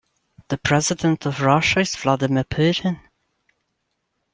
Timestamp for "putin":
2.43-2.99